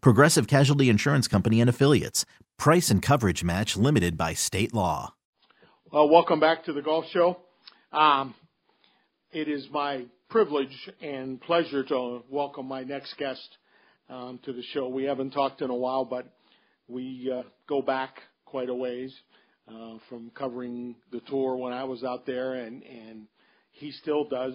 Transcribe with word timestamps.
Progressive 0.00 0.46
Casualty 0.46 0.88
Insurance 0.88 1.28
Company 1.28 1.60
and 1.60 1.70
Affiliates. 1.70 2.24
Price 2.58 2.90
and 2.90 3.02
coverage 3.02 3.44
match 3.44 3.76
limited 3.76 4.16
by 4.16 4.34
state 4.34 4.72
law. 4.74 5.14
Well, 5.92 6.08
welcome 6.08 6.40
back 6.40 6.64
to 6.64 6.72
the 6.72 6.82
Golf 6.82 7.04
Show. 7.12 7.38
Um, 7.92 8.34
it 9.32 9.48
is 9.48 9.68
my 9.70 10.06
privilege 10.28 10.90
and 11.00 11.40
pleasure 11.40 11.84
to 11.84 12.22
welcome 12.28 12.66
my 12.66 12.82
next 12.82 13.16
guest 13.18 13.48
um, 14.08 14.40
to 14.44 14.52
the 14.52 14.62
show. 14.72 14.88
We 14.88 15.04
haven't 15.04 15.30
talked 15.30 15.62
in 15.62 15.70
a 15.70 15.74
while, 15.74 16.04
but 16.04 16.26
we 16.88 17.32
uh, 17.32 17.42
go 17.68 17.82
back 17.82 18.20
quite 18.44 18.68
a 18.68 18.74
ways 18.74 19.14
uh, 19.68 19.98
from 20.08 20.30
covering 20.34 20.96
the 21.12 21.20
tour 21.20 21.56
when 21.56 21.72
I 21.72 21.84
was 21.84 22.04
out 22.04 22.26
there, 22.26 22.54
and 22.54 22.82
and 22.82 23.26
he 23.72 23.90
still 23.92 24.28
does. 24.28 24.54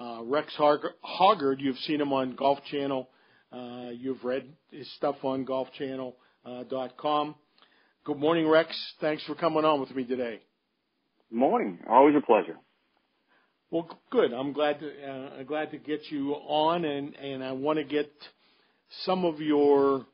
Uh, 0.00 0.22
Rex 0.24 0.54
Hoggard, 0.58 1.60
you've 1.60 1.78
seen 1.78 2.00
him 2.00 2.12
on 2.12 2.34
Golf 2.34 2.58
Channel. 2.70 3.08
Uh, 3.52 3.90
you've 3.90 4.24
read 4.24 4.48
his 4.70 4.90
stuff 4.94 5.16
on 5.22 5.44
GolfChannel.com. 5.44 7.28
Uh, 7.28 7.32
Good 8.04 8.18
morning, 8.18 8.48
Rex. 8.48 8.76
Thanks 9.00 9.22
for 9.24 9.34
coming 9.34 9.64
on 9.64 9.80
with 9.80 9.94
me 9.94 10.04
today. 10.04 10.40
Morning. 11.30 11.78
Always 11.88 12.16
a 12.16 12.20
pleasure. 12.20 12.56
Well, 13.70 13.88
good. 14.10 14.32
I'm 14.32 14.52
glad 14.52 14.80
to 14.80 14.88
uh, 14.88 15.42
glad 15.44 15.70
to 15.70 15.78
get 15.78 16.10
you 16.10 16.32
on, 16.32 16.84
and 16.84 17.14
and 17.14 17.44
I 17.44 17.52
want 17.52 17.78
to 17.78 17.84
get 17.84 18.10
some 19.04 19.24
of 19.24 19.40
your 19.40 20.04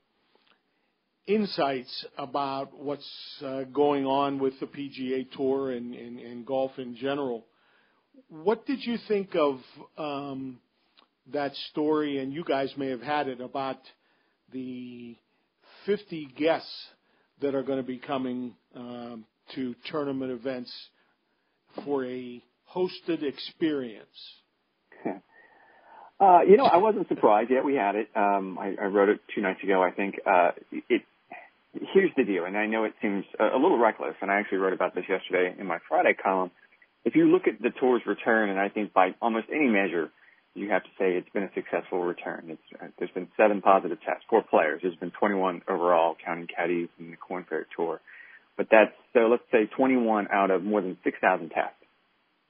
insights 1.27 2.07
about 2.17 2.79
what's 2.79 3.09
uh, 3.45 3.63
going 3.65 4.07
on 4.07 4.39
with 4.39 4.55
the 4.61 4.67
PGA 4.67 5.31
Tour 5.33 5.73
and, 5.73 5.95
and, 5.95 6.19
and, 6.19 6.47
golf 6.47 6.73
in 6.79 6.97
general. 6.97 7.47
What 8.29 8.65
did 8.67 8.85
you 8.85 8.97
think 9.09 9.35
of 9.35 9.61
um, 9.99 10.59
that 11.33 11.55
story? 11.71 12.19
And 12.19 12.33
you 12.33 12.45
guys 12.45 12.73
may 12.77 12.89
have 12.89 13.03
had 13.03 13.29
it 13.29 13.41
about 13.41 13.79
the 14.53 15.17
50 15.87 16.29
guests 16.37 16.89
that 17.41 17.55
are 17.55 17.63
going 17.63 17.79
to 17.79 17.87
be 17.87 17.99
coming 17.99 18.55
um, 18.75 19.25
to 19.55 19.75
tournament 19.91 20.33
events 20.33 20.73
for 21.85 22.05
a 22.05 22.43
hosted 22.75 23.23
experience. 23.23 24.07
Uh, 26.21 26.41
you 26.41 26.57
know, 26.57 26.65
I 26.65 26.79
wasn't 26.79 27.07
surprised. 27.07 27.49
Yeah, 27.49 27.63
we 27.63 27.77
had 27.77 27.95
it. 27.95 28.09
Um, 28.17 28.59
I, 28.59 28.75
I 28.83 28.87
wrote 28.87 29.09
it 29.09 29.21
two 29.33 29.41
nights 29.41 29.63
ago, 29.63 29.85
I 29.85 29.93
think. 29.93 30.17
Uh, 30.27 30.51
it, 30.89 31.03
here's 31.95 32.11
the 32.17 32.25
deal, 32.25 32.45
and 32.45 32.57
I 32.57 32.67
know 32.67 32.83
it 32.83 32.95
seems 33.01 33.25
a, 33.39 33.57
a 33.57 33.59
little 33.59 33.79
reckless, 33.79 34.17
and 34.21 34.29
I 34.29 34.41
actually 34.41 34.59
wrote 34.59 34.73
about 34.73 34.97
this 34.97 35.05
yesterday 35.09 35.55
in 35.59 35.67
my 35.67 35.79
Friday 35.89 36.15
column. 36.15 36.51
If 37.05 37.15
you 37.15 37.31
look 37.31 37.47
at 37.47 37.63
the 37.63 37.71
tour's 37.79 38.03
return, 38.05 38.51
and 38.51 38.59
I 38.59 38.69
think 38.69 38.93
by 38.93 39.15
almost 39.23 39.47
any 39.55 39.69
measure, 39.69 40.11
you 40.59 40.71
have 40.71 40.83
to 40.83 40.91
say 40.99 41.13
it's 41.17 41.29
been 41.31 41.45
a 41.45 41.53
successful 41.55 42.03
return. 42.03 42.47
It's, 42.49 42.83
uh, 42.83 42.89
there's 42.99 43.11
been 43.11 43.29
seven 43.37 43.63
positive 43.63 43.99
tests, 44.05 44.25
four 44.29 44.43
players. 44.43 44.81
There's 44.83 44.97
been 44.97 45.13
21 45.13 45.63
overall, 45.69 46.17
counting 46.25 46.49
caddies 46.49 46.89
and 46.99 47.13
the 47.13 47.17
Corn 47.17 47.47
Ferry 47.49 47.65
Tour. 47.77 48.01
But 48.57 48.67
that's, 48.71 48.93
so 49.13 49.21
let's 49.21 49.43
say 49.53 49.67
21 49.67 50.29
out 50.33 50.51
of 50.51 50.65
more 50.65 50.81
than 50.81 50.99
6,000 51.05 51.51
tests 51.51 51.75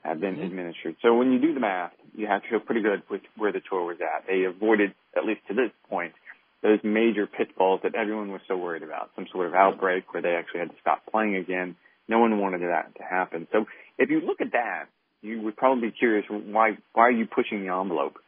have 0.03 0.21
been 0.21 0.37
mm-hmm. 0.37 0.45
administered. 0.45 0.97
So 1.03 1.15
when 1.15 1.33
you 1.33 1.39
do 1.39 1.55
the 1.55 1.61
math, 1.61 1.93
you 2.15 2.27
have 2.27 2.43
to 2.43 2.49
feel 2.49 2.61
pretty 2.61 2.83
good 2.83 3.03
with 3.11 3.21
where 3.37 3.53
the 3.53 3.61
tour 3.69 3.85
was 3.85 3.99
at. 4.01 4.27
They 4.27 4.45
avoided, 4.45 4.95
at 5.17 5.25
least 5.25 5.41
to 5.49 5.55
this 5.55 5.71
point, 5.91 6.15
those 6.63 6.81
major 6.83 7.27
pitfalls 7.27 7.81
that 7.83 7.95
everyone 7.95 8.33
was 8.33 8.41
so 8.49 8.57
worried 8.57 8.83
about. 8.83 9.11
Some 9.15 9.27
sort 9.31 9.47
of 9.47 9.55
outbreak 9.55 10.13
where 10.13 10.23
they 10.23 10.35
actually 10.35 10.61
had 10.61 10.71
to 10.71 10.81
stop 10.81 11.03
playing 11.11 11.37
again. 11.37 11.77
No 12.09 12.19
one 12.19 12.41
wanted 12.41 12.63
that 12.63 12.95
to 12.97 13.03
happen. 13.03 13.47
So 13.53 13.67
if 13.99 14.11
you 14.11 14.21
look 14.21 14.41
at 14.41 14.53
that, 14.53 14.87
you 15.23 15.41
would 15.43 15.57
probably 15.57 15.89
be 15.89 15.97
curious 15.97 16.25
why 16.29 16.79
why 16.93 17.05
are 17.05 17.11
you 17.11 17.27
pushing 17.27 17.67
the 17.67 17.73
envelope 17.73 18.19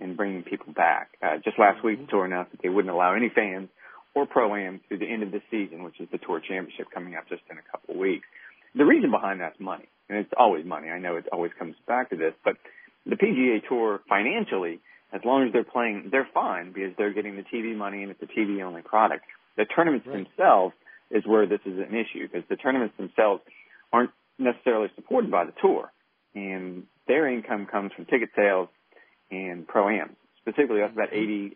and 0.00 0.16
bringing 0.16 0.42
people 0.42 0.72
back? 0.72 1.10
Uh, 1.22 1.38
just 1.44 1.58
last 1.58 1.82
week, 1.84 2.00
the 2.00 2.06
tour 2.06 2.24
announced 2.24 2.52
that 2.52 2.62
they 2.62 2.68
wouldn't 2.68 2.92
allow 2.92 3.14
any 3.14 3.30
fans 3.34 3.68
or 4.14 4.26
pro 4.26 4.54
am 4.54 4.80
through 4.88 4.98
the 4.98 5.10
end 5.10 5.22
of 5.22 5.30
the 5.30 5.40
season, 5.50 5.82
which 5.82 6.00
is 6.00 6.08
the 6.10 6.18
tour 6.18 6.40
championship 6.40 6.86
coming 6.92 7.14
up 7.14 7.28
just 7.28 7.42
in 7.50 7.58
a 7.58 7.62
couple 7.70 7.94
of 7.94 8.00
weeks. 8.00 8.26
The 8.74 8.84
reason 8.84 9.10
behind 9.10 9.40
that's 9.40 9.58
money, 9.58 9.88
and 10.08 10.18
it's 10.18 10.32
always 10.36 10.64
money. 10.64 10.88
I 10.88 10.98
know 10.98 11.16
it 11.16 11.26
always 11.32 11.52
comes 11.58 11.74
back 11.86 12.10
to 12.10 12.16
this, 12.16 12.34
but 12.44 12.56
the 13.06 13.16
PGA 13.16 13.66
Tour 13.66 14.00
financially, 14.08 14.80
as 15.12 15.22
long 15.24 15.46
as 15.46 15.52
they're 15.52 15.64
playing, 15.64 16.08
they're 16.10 16.28
fine 16.34 16.72
because 16.72 16.92
they're 16.98 17.12
getting 17.12 17.36
the 17.36 17.44
TV 17.44 17.74
money 17.76 18.02
and 18.02 18.10
it's 18.10 18.22
a 18.22 18.26
TV 18.26 18.62
only 18.62 18.82
product. 18.82 19.24
The 19.56 19.64
tournaments 19.64 20.06
right. 20.06 20.26
themselves 20.26 20.74
is 21.10 21.26
where 21.26 21.46
this 21.46 21.60
is 21.64 21.78
an 21.78 21.94
issue 21.94 22.28
because 22.28 22.46
the 22.48 22.56
tournaments 22.56 22.94
themselves 22.98 23.42
aren't 23.92 24.10
necessarily 24.38 24.88
supported 24.94 25.30
by 25.30 25.44
the 25.44 25.54
tour 25.60 25.90
and 26.38 26.84
their 27.06 27.28
income 27.28 27.66
comes 27.66 27.92
from 27.94 28.04
ticket 28.04 28.30
sales 28.36 28.68
and 29.30 29.66
pro-ams. 29.66 30.16
Specifically, 30.40 30.80
that's 30.80 30.92
about 30.92 31.12
80, 31.12 31.54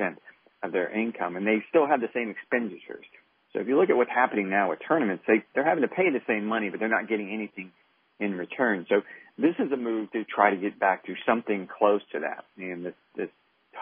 85% 0.00 0.16
of 0.62 0.72
their 0.72 0.90
income 0.90 1.36
and 1.36 1.46
they 1.46 1.62
still 1.68 1.86
have 1.86 2.00
the 2.00 2.10
same 2.14 2.30
expenditures. 2.30 3.04
So 3.52 3.60
if 3.60 3.68
you 3.68 3.78
look 3.78 3.88
at 3.88 3.96
what's 3.96 4.10
happening 4.10 4.50
now 4.50 4.70
with 4.70 4.80
tournaments, 4.86 5.24
they, 5.26 5.44
they're 5.54 5.64
having 5.64 5.82
to 5.82 5.88
pay 5.88 6.10
the 6.10 6.20
same 6.26 6.44
money, 6.44 6.68
but 6.70 6.80
they're 6.80 6.88
not 6.88 7.08
getting 7.08 7.32
anything 7.32 7.72
in 8.18 8.36
return. 8.36 8.86
So 8.88 9.02
this 9.38 9.54
is 9.58 9.70
a 9.72 9.76
move 9.76 10.10
to 10.12 10.24
try 10.24 10.50
to 10.50 10.56
get 10.56 10.78
back 10.78 11.06
to 11.06 11.14
something 11.26 11.68
close 11.78 12.00
to 12.12 12.20
that. 12.20 12.44
And 12.58 12.84
this, 12.84 12.94
this 13.16 13.28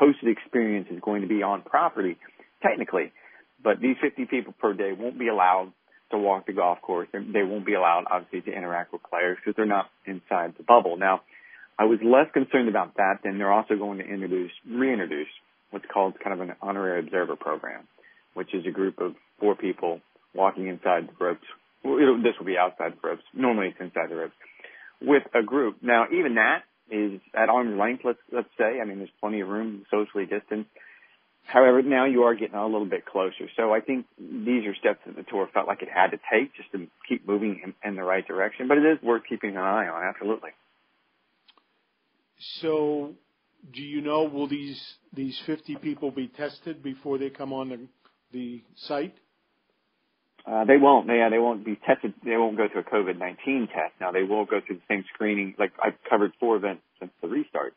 hosted 0.01 0.31
experience 0.31 0.89
is 0.91 1.01
going 1.01 1.23
to 1.23 1.29
be 1.29 1.43
on 1.43 1.63
property, 1.63 2.17
technically, 2.63 3.13
but 3.63 3.81
these 3.81 3.97
50 4.01 4.27
people 4.27 4.55
per 4.61 4.75
day 4.75 4.93
won't 4.93 5.19
be 5.19 5.29
allowed 5.29 5.73
to 6.11 6.19
walk 6.19 6.47
the 6.47 6.53
golf 6.53 6.81
course. 6.83 7.09
They 7.13 7.43
won't 7.43 7.67
be 7.67 7.75
allowed, 7.75 8.05
obviously, 8.11 8.43
to 8.43 8.57
interact 8.57 8.93
with 8.93 9.03
players 9.03 9.39
because 9.39 9.57
they're 9.57 9.67
not 9.67 9.91
inside 10.07 10.55
the 10.57 10.63
bubble. 10.63 10.97
Now, 10.97 11.23
I 11.79 11.85
was 11.85 11.99
less 12.05 12.27
concerned 12.33 12.69
about 12.69 12.97
that 12.97 13.21
than 13.25 13.39
they're 13.39 13.53
also 13.53 13.77
going 13.77 13.99
to 13.99 14.05
introduce, 14.05 14.53
reintroduce 14.69 15.29
what's 15.71 15.87
called 15.93 16.15
kind 16.23 16.41
of 16.41 16.49
an 16.49 16.55
honorary 16.63 17.01
observer 17.01 17.37
program, 17.37 17.89
which 18.35 18.55
is 18.55 18.65
a 18.67 18.71
group 18.71 19.01
of 19.01 19.15
four 19.41 19.57
people 19.57 20.01
walking 20.35 20.69
inside 20.69 21.09
the 21.09 21.25
ropes. 21.25 21.47
This 21.83 22.35
will 22.39 22.47
be 22.47 22.57
outside 22.59 22.93
the 22.93 23.09
ropes. 23.09 23.23
Normally 23.35 23.69
it's 23.69 23.81
inside 23.81 24.11
the 24.11 24.17
ropes 24.17 24.35
with 25.03 25.25
a 25.35 25.43
group. 25.43 25.79
Now, 25.83 26.07
even 26.13 26.37
that 26.37 26.63
is 26.91 27.21
at 27.35 27.49
arm's 27.49 27.79
length, 27.79 28.03
let's, 28.05 28.19
let's 28.33 28.49
say. 28.57 28.79
I 28.81 28.85
mean, 28.85 28.99
there's 28.99 29.11
plenty 29.21 29.41
of 29.41 29.49
room, 29.49 29.85
socially 29.91 30.27
distanced. 30.27 30.71
However, 31.47 31.83
now 31.83 32.07
you 32.07 32.23
are 32.23 32.35
getting 32.35 32.55
a 32.55 32.65
little 32.65 32.87
bit 32.87 33.05
closer. 33.05 33.49
So 33.57 33.73
I 33.73 33.81
think 33.81 34.07
these 34.19 34.67
are 34.67 34.75
steps 34.75 35.01
that 35.07 35.17
the 35.17 35.23
tour 35.23 35.49
felt 35.53 35.67
like 35.67 35.83
it 35.83 35.89
had 35.95 36.11
to 36.11 36.19
take 36.33 36.55
just 36.55 36.73
to 36.73 36.87
keep 37.09 37.27
moving 37.27 37.61
in, 37.63 37.75
in 37.89 37.97
the 37.97 38.03
right 38.03 38.27
direction. 38.27 38.67
But 38.67 38.79
it 38.79 38.85
is 38.85 39.03
worth 39.03 39.23
keeping 39.29 39.51
an 39.51 39.59
eye 39.59 39.87
on, 39.87 40.03
absolutely. 40.05 40.51
So, 42.61 43.13
do 43.73 43.83
you 43.83 44.01
know 44.01 44.25
will 44.25 44.49
these 44.49 44.81
these 45.13 45.39
50 45.47 45.77
people 45.77 46.11
be 46.11 46.29
tested 46.29 46.83
before 46.83 47.19
they 47.19 47.31
come 47.31 47.53
on 47.53 47.69
the, 47.69 47.79
the 48.33 48.63
site? 48.77 49.15
Uh, 50.47 50.65
they 50.65 50.77
won't. 50.77 51.07
They, 51.07 51.17
yeah, 51.17 51.31
they 51.31 51.39
won't 51.39 51.65
be 51.65 51.77
tested. 51.87 52.13
They 52.23 52.37
won't 52.37 52.57
go 52.57 52.69
through 52.71 52.83
a 52.83 52.85
COVID 52.85 53.19
nineteen 53.19 53.67
test. 53.67 53.95
Now 53.99 54.13
they 54.13 54.25
will 54.25 54.45
go 54.45 54.61
through 54.61 54.77
the 54.77 54.83
same 54.89 55.05
screening. 55.15 55.55
Like 55.59 55.73
I've 55.83 55.95
covered 56.09 56.33
four 56.39 56.57
events 56.57 56.83
since 57.01 57.13
the 57.23 57.29
restart, 57.29 57.73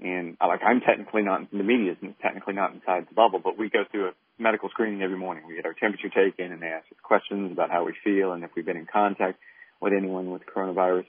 and 0.00 0.36
like 0.40 0.60
I'm 0.64 0.80
technically 0.80 1.22
not 1.22 1.50
the 1.50 1.62
media 1.62 1.92
is 1.92 1.98
technically 2.22 2.54
not 2.54 2.72
inside 2.72 3.06
the 3.08 3.14
bubble, 3.14 3.40
but 3.42 3.58
we 3.58 3.68
go 3.68 3.84
through 3.90 4.08
a 4.08 4.12
medical 4.38 4.68
screening 4.68 5.02
every 5.02 5.18
morning. 5.18 5.44
We 5.46 5.56
get 5.56 5.66
our 5.66 5.74
temperature 5.74 6.08
taken, 6.08 6.52
and 6.52 6.62
they 6.62 6.68
ask 6.68 6.86
us 6.92 6.98
questions 7.02 7.50
about 7.52 7.70
how 7.70 7.84
we 7.84 7.94
feel 8.04 8.32
and 8.32 8.44
if 8.44 8.50
we've 8.54 8.66
been 8.66 8.76
in 8.76 8.86
contact 8.90 9.38
with 9.80 9.92
anyone 9.92 10.30
with 10.30 10.42
coronavirus. 10.46 11.04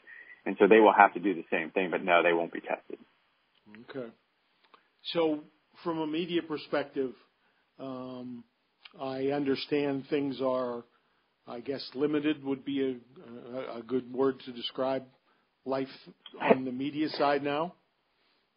And 0.46 0.56
so 0.60 0.68
they 0.68 0.80
will 0.80 0.94
have 0.98 1.14
to 1.14 1.20
do 1.20 1.36
the 1.36 1.46
same 1.52 1.70
thing, 1.72 1.92
but 1.92 2.04
no, 2.04 2.24
they 2.24 2.34
won't 2.34 2.52
be 2.52 2.62
tested. 2.62 2.98
Okay. 3.90 4.10
So 5.14 5.42
from 5.84 6.00
a 6.00 6.08
media 6.08 6.42
perspective, 6.42 7.12
um, 7.80 8.44
I 9.00 9.28
understand 9.28 10.06
things 10.10 10.42
are, 10.42 10.84
I 11.48 11.60
guess, 11.60 11.88
limited 11.94 12.44
would 12.44 12.66
be 12.66 13.00
a, 13.54 13.78
a 13.78 13.82
good 13.84 14.12
word 14.12 14.40
to 14.46 14.52
describe 14.52 15.04
life 15.66 15.88
on 16.42 16.66
the 16.66 16.72
media 16.72 17.10
side 17.10 17.44
now. 17.44 17.76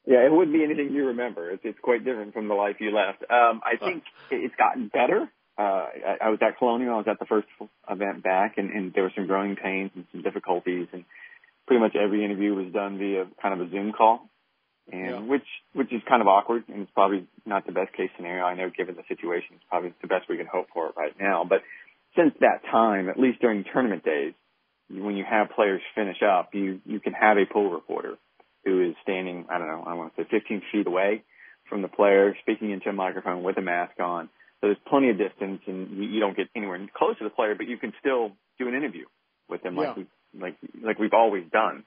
Yeah, 0.07 0.27
it 0.27 0.33
wouldn't 0.33 0.57
be 0.57 0.65
anything 0.65 0.93
you 0.93 1.07
remember. 1.07 1.51
It's, 1.51 1.63
it's 1.65 1.79
quite 1.81 2.05
different 2.05 2.35
from 2.35 2.49
the 2.49 2.55
life 2.55 2.77
you 2.81 2.91
left. 2.91 3.23
Um, 3.31 3.61
I 3.65 3.77
think 3.79 4.03
it's 4.31 4.55
gotten 4.57 4.89
better. 4.89 5.31
Uh, 5.57 5.63
I, 5.63 6.17
I 6.23 6.29
was 6.31 6.41
at 6.43 6.59
Colonial. 6.59 6.95
I 6.95 6.97
was 6.99 7.07
at 7.09 7.19
the 7.21 7.27
first 7.27 7.47
event 7.89 8.23
back, 8.23 8.55
and, 8.57 8.71
and 8.71 8.93
there 8.93 9.05
were 9.05 9.13
some 9.15 9.27
growing 9.27 9.55
pains 9.55 9.93
and 9.95 10.05
some 10.11 10.23
difficulties, 10.23 10.89
and 10.93 11.05
pretty 11.67 11.81
much 11.81 11.95
every 11.95 12.25
interview 12.25 12.55
was 12.55 12.73
done 12.73 12.99
via 12.99 13.27
kind 13.41 13.61
of 13.61 13.69
a 13.69 13.71
Zoom 13.71 13.93
call, 13.93 14.29
and 14.91 15.11
yeah. 15.11 15.21
which 15.21 15.47
which 15.73 15.93
is 15.93 16.03
kind 16.09 16.21
of 16.21 16.27
awkward, 16.27 16.65
and 16.69 16.83
it's 16.83 16.91
probably 16.93 17.29
not 17.47 17.65
the 17.67 17.73
best 17.73 17.93
case 17.93 18.11
scenario. 18.17 18.45
I 18.45 18.55
know, 18.55 18.71
given 18.77 18.97
the 18.97 19.05
situation, 19.09 19.55
it's 19.55 19.65
probably 19.69 19.95
the 20.01 20.09
best 20.09 20.29
we 20.29 20.37
can 20.37 20.49
hope 20.51 20.67
for 20.75 20.91
right 20.97 21.15
now. 21.21 21.45
But 21.49 21.63
since 22.17 22.35
that 22.41 22.63
time, 22.71 23.09
at 23.09 23.21
least 23.21 23.41
during 23.41 23.65
tournament 23.73 24.05
days, 24.05 24.35
when 24.91 25.17
you 25.17 25.25
have 25.29 25.51
players 25.51 25.81
finish 25.95 26.19
up, 26.23 26.55
you 26.55 26.81
you 26.85 26.99
can 26.99 27.13
have 27.13 27.37
a 27.37 27.47
pool 27.47 27.71
reporter 27.71 28.17
who 28.65 28.91
is 28.91 28.95
standing, 29.03 29.47
I 29.51 29.59
don't 29.59 29.69
know, 29.69 29.85
I 29.87 29.95
want 29.95 30.15
to 30.17 30.23
say 30.23 30.29
15 30.31 30.63
feet 30.73 30.87
away 30.87 31.23
from 31.69 31.83
the 31.83 31.89
player, 31.89 32.37
speaking 32.43 32.71
into 32.71 32.89
a 32.89 32.93
microphone 32.93 33.43
with 33.43 33.59
a 33.59 33.63
mask 33.63 33.99
on. 34.01 34.29
So 34.61 34.69
there's 34.69 34.77
plenty 34.89 35.11
of 35.11 35.19
distance, 35.19 35.61
and 35.67 35.91
you, 35.97 36.05
you 36.05 36.21
don't 36.21 36.37
get 36.37 36.49
anywhere 36.55 36.79
close 36.97 37.19
to 37.19 37.25
the 37.25 37.31
player, 37.31 37.55
but 37.57 37.67
you 37.67 37.79
can 37.79 37.93
still 37.99 38.33
do 38.59 38.69
an 38.69 38.75
interview 38.75 39.07
with 39.49 39.63
them, 39.63 39.75
like 39.77 39.97
yeah. 39.97 40.05
we, 40.35 40.41
like 40.41 40.57
like 40.83 40.99
we've 40.99 41.13
always 41.13 41.45
done. 41.53 41.85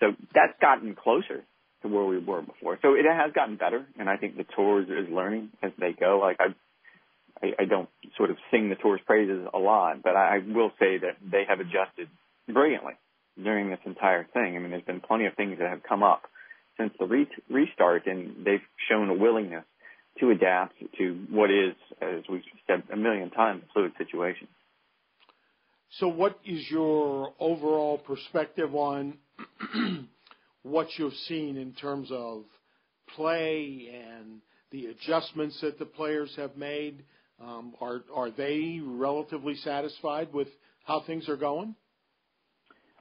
So 0.00 0.12
that's 0.34 0.52
gotten 0.60 0.94
closer 0.94 1.44
to 1.82 1.88
where 1.88 2.04
we 2.04 2.18
were 2.18 2.42
before. 2.42 2.78
So 2.82 2.94
it 2.94 3.04
has 3.04 3.32
gotten 3.32 3.56
better, 3.56 3.86
and 3.98 4.08
I 4.10 4.16
think 4.16 4.36
the 4.36 4.44
tour 4.56 4.82
is, 4.82 4.88
is 4.88 5.12
learning 5.12 5.50
as 5.62 5.72
they 5.78 5.92
go. 5.98 6.18
Like 6.20 6.36
I, 6.40 7.46
I, 7.46 7.62
I 7.62 7.64
don't 7.64 7.88
sort 8.16 8.30
of 8.30 8.36
sing 8.50 8.68
the 8.68 8.76
tour's 8.76 9.00
praises 9.06 9.46
a 9.52 9.58
lot, 9.58 10.02
but 10.02 10.16
I 10.16 10.38
will 10.46 10.70
say 10.78 10.98
that 10.98 11.16
they 11.22 11.44
have 11.48 11.60
adjusted 11.60 12.08
brilliantly 12.48 12.94
during 13.42 13.70
this 13.70 13.78
entire 13.84 14.24
thing. 14.32 14.56
I 14.56 14.58
mean, 14.58 14.70
there's 14.70 14.82
been 14.82 15.00
plenty 15.00 15.26
of 15.26 15.34
things 15.34 15.58
that 15.58 15.68
have 15.68 15.82
come 15.82 16.02
up 16.02 16.22
since 16.78 16.92
the 16.98 17.06
re- 17.06 17.28
restart, 17.50 18.06
and 18.06 18.44
they've 18.44 18.62
shown 18.88 19.08
a 19.08 19.14
willingness 19.14 19.64
to 20.20 20.30
adapt 20.30 20.74
to 20.98 21.26
what 21.30 21.50
is, 21.50 21.74
as 22.00 22.22
we've 22.28 22.42
said 22.66 22.82
a 22.92 22.96
million 22.96 23.30
times, 23.30 23.62
a 23.68 23.72
fluid 23.72 23.92
situation. 23.98 24.48
So, 25.98 26.08
what 26.08 26.38
is 26.44 26.70
your 26.70 27.32
overall 27.40 27.98
perspective 27.98 28.74
on 28.74 29.14
what 30.62 30.88
you've 30.98 31.14
seen 31.28 31.56
in 31.56 31.72
terms 31.72 32.10
of 32.12 32.42
play 33.16 33.88
and 33.92 34.40
the 34.70 34.86
adjustments 34.86 35.58
that 35.62 35.78
the 35.78 35.86
players 35.86 36.32
have 36.36 36.56
made? 36.56 37.04
Um, 37.40 37.74
are 37.80 38.02
are 38.14 38.30
they 38.30 38.80
relatively 38.84 39.54
satisfied 39.56 40.32
with 40.32 40.48
how 40.84 41.04
things 41.06 41.28
are 41.28 41.36
going? 41.36 41.74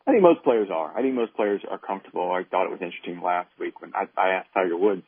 I 0.07 0.11
think 0.11 0.23
most 0.23 0.43
players 0.43 0.69
are. 0.71 0.97
I 0.97 1.01
think 1.01 1.15
most 1.15 1.35
players 1.35 1.61
are 1.69 1.77
comfortable. 1.77 2.31
I 2.31 2.43
thought 2.49 2.65
it 2.65 2.71
was 2.71 2.81
interesting 2.81 3.21
last 3.21 3.49
week 3.59 3.81
when 3.81 3.91
I, 3.93 4.07
I 4.17 4.29
asked 4.39 4.49
Tiger 4.53 4.77
Woods 4.77 5.03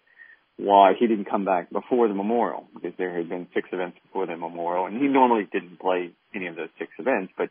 why 0.57 0.92
he 1.00 1.07
didn't 1.07 1.30
come 1.30 1.46
back 1.46 1.72
before 1.72 2.10
the 2.10 2.13
Memorial 2.13 2.68
because 2.74 2.92
there 2.98 3.16
had 3.16 3.30
been 3.30 3.48
six 3.54 3.69
events 3.72 3.98
before 4.04 4.28
the 4.28 4.36
Memorial, 4.36 4.88
and 4.88 5.01
he 5.01 5.07
normally 5.07 5.48
didn't 5.50 5.80
play 5.80 6.12
any 6.36 6.48
of 6.48 6.57
those 6.57 6.68
six 6.78 6.92
events. 7.00 7.31
But 7.38 7.48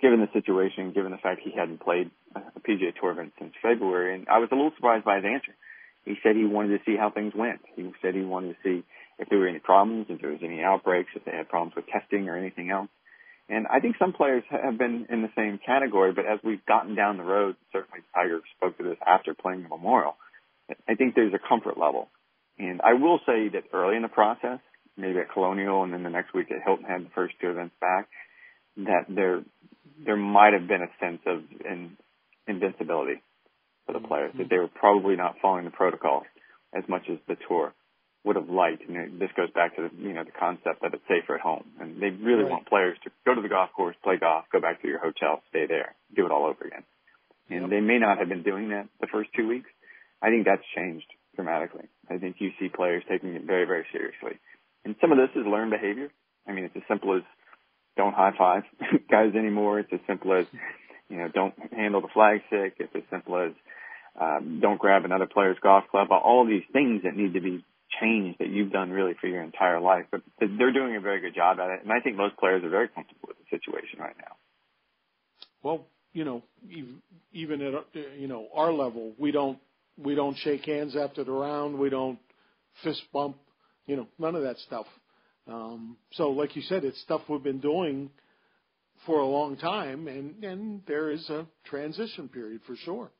given 0.00 0.20
the 0.20 0.30
situation, 0.32 0.92
given 0.92 1.10
the 1.10 1.18
fact 1.18 1.40
he 1.42 1.50
hadn't 1.50 1.80
played 1.80 2.08
a 2.36 2.60
PGA 2.60 2.94
Tour 2.94 3.10
event 3.10 3.32
since 3.40 3.52
February, 3.60 4.14
and 4.14 4.28
I 4.28 4.38
was 4.38 4.48
a 4.52 4.54
little 4.54 4.70
surprised 4.76 5.04
by 5.04 5.16
his 5.16 5.24
answer. 5.24 5.56
He 6.04 6.14
said 6.22 6.36
he 6.36 6.44
wanted 6.44 6.78
to 6.78 6.84
see 6.86 6.96
how 6.96 7.10
things 7.10 7.32
went. 7.34 7.62
He 7.74 7.90
said 8.00 8.14
he 8.14 8.22
wanted 8.22 8.54
to 8.54 8.58
see 8.62 8.84
if 9.18 9.28
there 9.28 9.40
were 9.40 9.48
any 9.48 9.58
problems, 9.58 10.06
if 10.08 10.20
there 10.20 10.30
was 10.30 10.40
any 10.44 10.62
outbreaks, 10.62 11.10
if 11.16 11.24
they 11.24 11.32
had 11.32 11.48
problems 11.48 11.74
with 11.74 11.88
testing 11.88 12.28
or 12.28 12.36
anything 12.36 12.70
else. 12.70 12.88
And 13.48 13.66
I 13.68 13.78
think 13.78 13.96
some 13.98 14.12
players 14.12 14.42
have 14.50 14.76
been 14.76 15.06
in 15.08 15.22
the 15.22 15.30
same 15.36 15.60
category, 15.64 16.12
but 16.12 16.26
as 16.26 16.40
we've 16.42 16.64
gotten 16.66 16.96
down 16.96 17.16
the 17.16 17.22
road, 17.22 17.54
certainly 17.72 18.00
Tiger 18.14 18.40
spoke 18.56 18.76
to 18.78 18.84
this 18.84 18.98
after 19.06 19.34
playing 19.34 19.62
the 19.62 19.68
Memorial, 19.68 20.16
I 20.88 20.94
think 20.94 21.14
there's 21.14 21.32
a 21.32 21.48
comfort 21.48 21.78
level. 21.78 22.08
And 22.58 22.80
I 22.82 22.94
will 22.94 23.20
say 23.24 23.48
that 23.50 23.64
early 23.72 23.96
in 23.96 24.02
the 24.02 24.08
process, 24.08 24.58
maybe 24.96 25.18
at 25.18 25.30
Colonial 25.30 25.84
and 25.84 25.92
then 25.92 26.02
the 26.02 26.10
next 26.10 26.34
week 26.34 26.50
at 26.50 26.62
Hilton 26.64 26.84
Head 26.84 27.04
the 27.04 27.10
first 27.14 27.34
two 27.40 27.50
events 27.50 27.74
back, 27.80 28.08
that 28.78 29.04
there 29.08 29.42
there 30.04 30.16
might 30.16 30.52
have 30.52 30.68
been 30.68 30.82
a 30.82 30.90
sense 31.00 31.20
of 31.26 31.42
in, 31.64 31.96
invincibility 32.46 33.22
for 33.86 33.92
the 33.92 34.00
players, 34.00 34.30
mm-hmm. 34.30 34.40
that 34.40 34.50
they 34.50 34.58
were 34.58 34.68
probably 34.68 35.16
not 35.16 35.36
following 35.40 35.64
the 35.64 35.70
protocol 35.70 36.24
as 36.76 36.82
much 36.88 37.02
as 37.10 37.18
the 37.28 37.36
tour 37.48 37.72
would 38.26 38.34
have 38.34 38.50
liked. 38.50 38.82
And 38.88 39.20
this 39.20 39.30
goes 39.36 39.50
back 39.54 39.76
to 39.76 39.88
the, 39.88 39.90
you 40.02 40.12
know, 40.12 40.24
the 40.24 40.34
concept 40.34 40.82
that 40.82 40.92
it's 40.92 41.06
safer 41.06 41.36
at 41.36 41.40
home. 41.40 41.64
And 41.80 42.02
they 42.02 42.10
really 42.10 42.42
right. 42.42 42.50
want 42.50 42.68
players 42.68 42.98
to 43.04 43.10
go 43.24 43.34
to 43.34 43.40
the 43.40 43.48
golf 43.48 43.70
course, 43.74 43.94
play 44.02 44.18
golf, 44.18 44.46
go 44.52 44.60
back 44.60 44.82
to 44.82 44.88
your 44.88 44.98
hotel, 44.98 45.42
stay 45.50 45.66
there, 45.66 45.94
do 46.14 46.26
it 46.26 46.32
all 46.32 46.44
over 46.44 46.66
again. 46.66 46.82
And 47.48 47.62
yep. 47.62 47.70
they 47.70 47.80
may 47.80 47.98
not 47.98 48.18
have 48.18 48.28
been 48.28 48.42
doing 48.42 48.70
that 48.70 48.88
the 49.00 49.06
first 49.06 49.30
two 49.36 49.46
weeks. 49.46 49.70
I 50.20 50.30
think 50.30 50.44
that's 50.44 50.62
changed 50.74 51.06
dramatically. 51.36 51.86
I 52.10 52.18
think 52.18 52.36
you 52.40 52.50
see 52.58 52.68
players 52.68 53.04
taking 53.08 53.34
it 53.34 53.44
very, 53.44 53.64
very 53.64 53.86
seriously. 53.92 54.40
And 54.84 54.96
some 55.00 55.12
of 55.12 55.18
this 55.18 55.30
is 55.36 55.46
learned 55.46 55.70
behavior. 55.70 56.10
I 56.48 56.52
mean, 56.52 56.64
it's 56.64 56.76
as 56.76 56.82
simple 56.88 57.14
as 57.16 57.22
don't 57.96 58.14
high 58.14 58.32
five 58.36 58.62
guys 59.10 59.34
anymore. 59.38 59.78
It's 59.78 59.92
as 59.92 60.00
simple 60.08 60.32
as, 60.34 60.46
you 61.08 61.18
know, 61.18 61.28
don't 61.32 61.54
handle 61.72 62.00
the 62.00 62.08
flag 62.12 62.40
stick. 62.48 62.74
It's 62.80 62.94
as 62.94 63.02
simple 63.08 63.38
as, 63.38 63.52
um, 64.20 64.58
don't 64.60 64.80
grab 64.80 65.04
another 65.04 65.26
player's 65.26 65.58
golf 65.62 65.84
club. 65.92 66.08
All 66.10 66.44
these 66.44 66.64
things 66.72 67.02
that 67.04 67.16
need 67.16 67.34
to 67.34 67.40
be 67.40 67.64
change 68.00 68.36
that 68.38 68.48
you've 68.48 68.72
done 68.72 68.90
really 68.90 69.14
for 69.20 69.26
your 69.26 69.42
entire 69.42 69.80
life. 69.80 70.06
But 70.10 70.22
they're 70.38 70.72
doing 70.72 70.96
a 70.96 71.00
very 71.00 71.20
good 71.20 71.34
job 71.34 71.58
at 71.60 71.70
it, 71.70 71.80
and 71.82 71.92
I 71.92 72.00
think 72.00 72.16
most 72.16 72.36
players 72.36 72.64
are 72.64 72.70
very 72.70 72.88
comfortable 72.88 73.28
with 73.28 73.36
the 73.38 73.56
situation 73.56 73.98
right 73.98 74.16
now. 74.18 74.36
Well, 75.62 75.86
you 76.12 76.24
know, 76.24 76.42
even 77.32 77.60
at 77.60 77.74
you 78.18 78.28
know 78.28 78.48
our 78.54 78.72
level, 78.72 79.12
we 79.18 79.32
don't 79.32 79.58
we 79.98 80.14
don't 80.14 80.36
shake 80.38 80.64
hands 80.64 80.96
after 80.96 81.24
the 81.24 81.32
round. 81.32 81.78
We 81.78 81.90
don't 81.90 82.18
fist 82.82 83.02
bump. 83.12 83.36
You 83.86 83.96
know, 83.96 84.06
none 84.18 84.34
of 84.34 84.42
that 84.42 84.58
stuff. 84.58 84.86
Um, 85.48 85.96
so, 86.12 86.30
like 86.30 86.56
you 86.56 86.62
said, 86.62 86.84
it's 86.84 87.00
stuff 87.02 87.22
we've 87.28 87.42
been 87.42 87.60
doing 87.60 88.10
for 89.04 89.20
a 89.20 89.26
long 89.26 89.56
time, 89.56 90.08
and 90.08 90.42
and 90.42 90.82
there 90.86 91.10
is 91.10 91.28
a 91.30 91.46
transition 91.64 92.28
period 92.28 92.60
for 92.66 92.76
sure. 92.76 93.10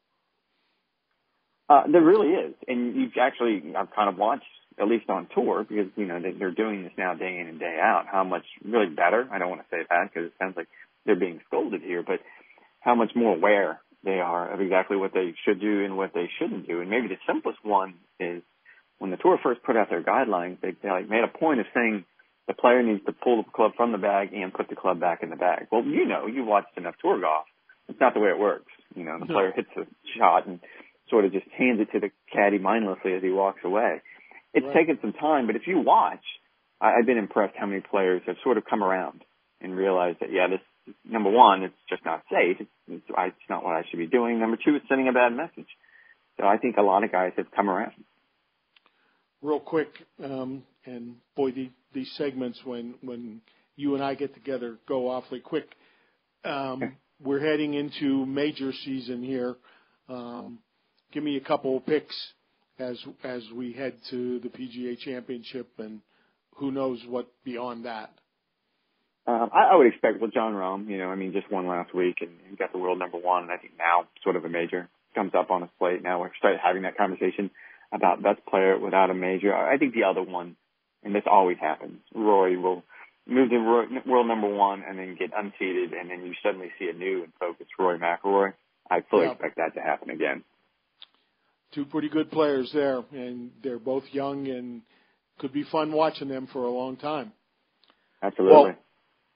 Uh, 1.68 1.82
there 1.90 2.02
really 2.02 2.28
is, 2.28 2.54
and 2.68 2.94
you've 2.96 3.12
actually 3.20 3.74
I've 3.76 3.94
kind 3.94 4.08
of 4.08 4.16
watched 4.16 4.44
at 4.78 4.88
least 4.88 5.08
on 5.08 5.28
tour, 5.34 5.64
because 5.68 5.90
you 5.96 6.06
know 6.06 6.20
they're 6.20 6.50
doing 6.50 6.82
this 6.82 6.92
now 6.98 7.14
day 7.14 7.38
in 7.40 7.48
and 7.48 7.58
day 7.58 7.78
out. 7.80 8.04
How 8.10 8.24
much 8.24 8.44
really 8.64 8.88
better? 8.88 9.26
I 9.30 9.38
don't 9.38 9.48
want 9.48 9.62
to 9.62 9.68
say 9.70 9.82
that 9.88 10.10
because 10.12 10.26
it 10.26 10.32
sounds 10.38 10.56
like 10.56 10.68
they're 11.04 11.16
being 11.16 11.40
scolded 11.46 11.82
here, 11.82 12.02
but 12.02 12.20
how 12.80 12.94
much 12.94 13.12
more 13.14 13.34
aware 13.34 13.80
they 14.04 14.20
are 14.20 14.52
of 14.52 14.60
exactly 14.60 14.96
what 14.96 15.12
they 15.12 15.34
should 15.44 15.60
do 15.60 15.84
and 15.84 15.96
what 15.96 16.12
they 16.14 16.30
shouldn't 16.38 16.66
do. 16.66 16.80
And 16.80 16.90
maybe 16.90 17.08
the 17.08 17.18
simplest 17.26 17.58
one 17.64 17.94
is 18.20 18.42
when 18.98 19.10
the 19.10 19.16
tour 19.16 19.38
first 19.42 19.62
put 19.62 19.76
out 19.76 19.90
their 19.90 20.02
guidelines, 20.02 20.60
they, 20.60 20.72
they 20.82 20.90
like 20.90 21.08
made 21.08 21.24
a 21.24 21.38
point 21.38 21.60
of 21.60 21.66
saying 21.74 22.04
the 22.46 22.54
player 22.54 22.82
needs 22.82 23.04
to 23.06 23.12
pull 23.12 23.42
the 23.42 23.50
club 23.50 23.72
from 23.76 23.92
the 23.92 23.98
bag 23.98 24.32
and 24.32 24.54
put 24.54 24.68
the 24.68 24.76
club 24.76 25.00
back 25.00 25.22
in 25.22 25.30
the 25.30 25.36
bag. 25.36 25.66
Well, 25.72 25.84
you 25.84 26.06
know, 26.06 26.26
you 26.26 26.44
watched 26.44 26.76
enough 26.76 26.94
tour 27.02 27.20
golf. 27.20 27.46
It's 27.88 28.00
not 28.00 28.14
the 28.14 28.20
way 28.20 28.30
it 28.30 28.38
works. 28.38 28.70
You 28.94 29.04
know, 29.04 29.18
the 29.18 29.24
mm-hmm. 29.24 29.32
player 29.34 29.52
hits 29.54 29.68
a 29.76 29.86
shot 30.16 30.46
and 30.46 30.60
sort 31.10 31.24
of 31.24 31.32
just 31.32 31.46
hands 31.56 31.80
it 31.80 31.90
to 31.92 32.00
the 32.00 32.10
caddy 32.32 32.58
mindlessly 32.58 33.14
as 33.14 33.22
he 33.22 33.30
walks 33.30 33.60
away. 33.64 34.00
It's 34.56 34.66
right. 34.66 34.74
taken 34.74 34.98
some 35.00 35.12
time, 35.12 35.46
but 35.46 35.54
if 35.54 35.66
you 35.66 35.78
watch, 35.78 36.24
I, 36.80 36.94
I've 36.98 37.06
been 37.06 37.18
impressed 37.18 37.54
how 37.56 37.66
many 37.66 37.80
players 37.80 38.22
have 38.26 38.36
sort 38.42 38.58
of 38.58 38.64
come 38.64 38.82
around 38.82 39.22
and 39.60 39.76
realized 39.76 40.18
that, 40.20 40.32
yeah, 40.32 40.48
this, 40.48 40.94
number 41.04 41.30
one, 41.30 41.62
it's 41.62 41.74
just 41.88 42.04
not 42.04 42.22
safe. 42.30 42.56
It's, 42.58 42.70
it's, 42.88 43.04
it's 43.08 43.48
not 43.48 43.62
what 43.62 43.76
I 43.76 43.84
should 43.88 43.98
be 43.98 44.06
doing. 44.06 44.40
Number 44.40 44.56
two, 44.56 44.74
it's 44.74 44.86
sending 44.88 45.08
a 45.08 45.12
bad 45.12 45.32
message. 45.32 45.68
So 46.38 46.46
I 46.46 46.56
think 46.56 46.76
a 46.76 46.82
lot 46.82 47.04
of 47.04 47.12
guys 47.12 47.32
have 47.36 47.50
come 47.54 47.70
around. 47.70 47.92
Real 49.42 49.60
quick, 49.60 49.88
um, 50.22 50.64
and 50.84 51.16
boy, 51.36 51.52
the, 51.52 51.70
these 51.92 52.10
segments 52.16 52.60
when 52.64 52.94
when 53.02 53.40
you 53.76 53.94
and 53.94 54.02
I 54.02 54.14
get 54.14 54.34
together 54.34 54.78
go 54.88 55.08
awfully 55.08 55.40
quick. 55.40 55.68
Um. 56.44 56.96
We're 57.18 57.40
heading 57.40 57.72
into 57.72 58.26
major 58.26 58.72
season 58.84 59.22
here. 59.22 59.56
Um, 60.06 60.58
give 61.12 61.24
me 61.24 61.38
a 61.38 61.40
couple 61.40 61.78
of 61.78 61.86
picks 61.86 62.14
as 62.78 62.98
as 63.24 63.42
we 63.54 63.72
head 63.72 63.94
to 64.10 64.40
the 64.40 64.48
PGA 64.48 64.98
Championship 64.98 65.68
and 65.78 66.00
who 66.56 66.70
knows 66.70 67.00
what 67.08 67.28
beyond 67.44 67.84
that. 67.84 68.10
Um, 69.26 69.50
I, 69.52 69.72
I 69.72 69.76
would 69.76 69.86
expect 69.86 70.20
well, 70.20 70.30
Jon 70.30 70.54
Rahm, 70.54 70.88
you 70.88 70.98
know, 70.98 71.08
I 71.08 71.16
mean, 71.16 71.32
just 71.32 71.50
won 71.50 71.66
last 71.66 71.94
week 71.94 72.16
and 72.20 72.30
he 72.48 72.56
got 72.56 72.72
the 72.72 72.78
world 72.78 72.98
number 72.98 73.18
one. 73.18 73.44
And 73.44 73.52
I 73.52 73.56
think 73.56 73.74
now 73.78 74.06
sort 74.22 74.36
of 74.36 74.44
a 74.44 74.48
major 74.48 74.88
comes 75.14 75.32
up 75.34 75.50
on 75.50 75.62
his 75.62 75.70
plate. 75.78 76.02
Now 76.02 76.20
we're 76.20 76.30
starting 76.38 76.60
having 76.62 76.82
that 76.82 76.96
conversation 76.96 77.50
about 77.92 78.22
best 78.22 78.44
player 78.46 78.78
without 78.78 79.10
a 79.10 79.14
major. 79.14 79.54
I 79.54 79.78
think 79.78 79.94
the 79.94 80.04
other 80.04 80.22
one, 80.22 80.56
and 81.02 81.14
this 81.14 81.24
always 81.30 81.58
happens, 81.58 82.00
Rory 82.14 82.56
will 82.56 82.82
move 83.26 83.50
to 83.50 83.58
world 84.06 84.26
number 84.28 84.48
one 84.48 84.84
and 84.86 84.98
then 84.98 85.16
get 85.18 85.30
unseated, 85.36 85.92
and 85.92 86.10
then 86.10 86.24
you 86.24 86.34
suddenly 86.42 86.70
see 86.78 86.88
a 86.88 86.92
new 86.92 87.24
and 87.24 87.32
focused 87.40 87.70
Rory 87.78 87.98
McIlroy. 87.98 88.52
I 88.88 89.02
fully 89.10 89.26
expect 89.26 89.56
that 89.56 89.74
to 89.74 89.80
happen 89.80 90.10
again 90.10 90.44
two 91.76 91.84
pretty 91.84 92.08
good 92.08 92.30
players 92.32 92.70
there, 92.74 93.04
and 93.12 93.50
they're 93.62 93.78
both 93.78 94.02
young 94.10 94.48
and 94.48 94.82
could 95.38 95.52
be 95.52 95.62
fun 95.70 95.92
watching 95.92 96.28
them 96.28 96.48
for 96.52 96.64
a 96.64 96.70
long 96.70 96.96
time. 96.96 97.30
Absolutely. 98.22 98.54
Well, 98.54 98.74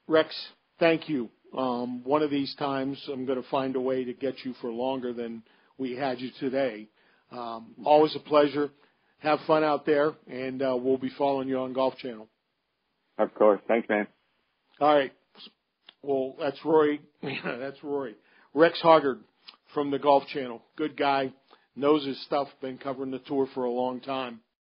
Rex, 0.07 0.35
thank 0.79 1.07
you. 1.07 1.29
Um, 1.55 2.03
one 2.03 2.23
of 2.23 2.31
these 2.31 2.53
times, 2.55 3.01
I'm 3.11 3.25
going 3.25 3.41
to 3.41 3.47
find 3.49 3.75
a 3.75 3.79
way 3.79 4.03
to 4.03 4.13
get 4.13 4.43
you 4.43 4.53
for 4.59 4.71
longer 4.71 5.13
than 5.13 5.43
we 5.77 5.95
had 5.95 6.19
you 6.19 6.31
today. 6.39 6.89
Um, 7.31 7.75
always 7.85 8.15
a 8.15 8.19
pleasure. 8.19 8.71
Have 9.19 9.39
fun 9.45 9.63
out 9.63 9.85
there, 9.85 10.13
and 10.27 10.61
uh, 10.63 10.75
we'll 10.75 10.97
be 10.97 11.11
following 11.17 11.47
you 11.47 11.59
on 11.59 11.73
Golf 11.73 11.95
Channel. 11.97 12.27
Of 13.19 13.33
course. 13.35 13.61
Thanks, 13.67 13.87
man. 13.87 14.07
All 14.79 14.95
right. 14.95 15.11
Well, 16.01 16.35
that's 16.39 16.57
Rory. 16.65 17.01
that's 17.21 17.83
Rory. 17.83 18.15
Rex 18.55 18.81
Hoggard 18.81 19.19
from 19.75 19.91
the 19.91 19.99
Golf 19.99 20.25
Channel. 20.33 20.63
Good 20.75 20.97
guy. 20.97 21.31
Knows 21.75 22.05
his 22.05 22.21
stuff. 22.25 22.47
Been 22.61 22.77
covering 22.77 23.11
the 23.11 23.19
tour 23.19 23.47
for 23.53 23.63
a 23.63 23.71
long 23.71 24.01
time. 24.01 24.41